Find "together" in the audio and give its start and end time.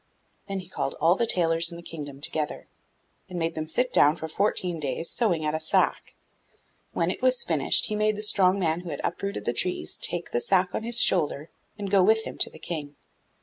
2.21-2.67